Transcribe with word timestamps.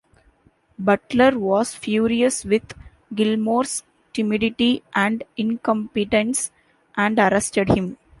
Butler 0.79 1.37
was 1.37 1.75
furious 1.75 2.43
with 2.43 2.73
Gillmore's 3.13 3.83
timidity 4.13 4.81
and 4.95 5.23
incompetence 5.37 6.49
and 6.95 7.19
arrested 7.19 7.67
him. 7.69 7.99